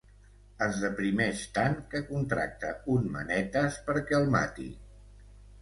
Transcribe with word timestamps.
Es 0.67 0.79
deprimeix 0.83 1.43
tant 1.57 1.75
que 1.93 2.01
contracta 2.09 2.73
un 2.97 3.07
"manetes" 3.19 3.81
perquè 3.91 4.21
el 4.23 4.29
mati. 4.39 4.71